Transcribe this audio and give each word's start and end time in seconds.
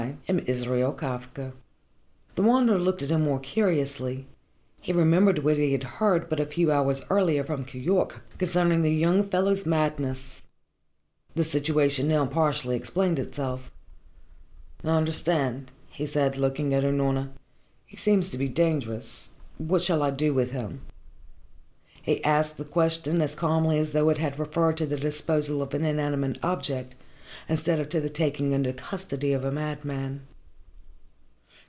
I 0.01 0.15
am 0.33 0.39
Israel 0.47 0.93
Kafka." 0.93 1.51
The 2.35 2.41
Wanderer 2.41 2.79
looked 2.79 3.03
at 3.03 3.11
him 3.11 3.21
more 3.21 3.39
curiously. 3.39 4.25
He 4.81 4.91
remembered 4.91 5.39
what 5.39 5.57
he 5.57 5.73
had 5.73 5.83
heard 5.83 6.27
but 6.27 6.39
a 6.39 6.45
few 6.47 6.71
hours 6.71 7.03
earlier 7.11 7.43
from 7.43 7.65
Keyork 7.65 8.13
concerning 8.39 8.81
the 8.81 8.89
young 8.91 9.29
fellow's 9.29 9.63
madness. 9.63 10.41
The 11.35 11.43
situation 11.43 12.07
now 12.07 12.25
partially 12.25 12.75
explained 12.75 13.19
itself. 13.19 13.71
"I 14.83 14.87
understand," 14.89 15.71
he 15.91 16.07
said, 16.07 16.35
looking 16.35 16.73
at 16.73 16.83
Unorna. 16.83 17.29
"He 17.85 17.95
seems 17.95 18.27
to 18.29 18.39
be 18.39 18.49
dangerous. 18.49 19.33
What 19.59 19.83
shall 19.83 20.01
I 20.01 20.09
do 20.09 20.33
with 20.33 20.49
him?" 20.49 20.81
He 22.01 22.23
asked 22.23 22.57
the 22.57 22.65
question 22.65 23.21
as 23.21 23.35
calmly 23.35 23.77
as 23.77 23.91
though 23.91 24.09
it 24.09 24.17
had 24.17 24.39
referred 24.39 24.77
to 24.77 24.87
the 24.87 24.97
disposal 24.97 25.61
of 25.61 25.75
an 25.75 25.85
inanimate 25.85 26.39
object, 26.41 26.95
instead 27.47 27.79
of 27.79 27.87
to 27.87 28.01
the 28.01 28.09
taking 28.09 28.51
into 28.51 28.73
custody 28.73 29.31
of 29.31 29.45
a 29.45 29.51
madman. 29.51 30.19